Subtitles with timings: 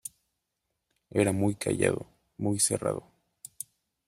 [1.11, 3.05] Era muy callado, muy cerrado.